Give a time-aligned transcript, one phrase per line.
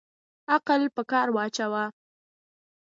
[0.55, 1.83] عقل په کار واچوه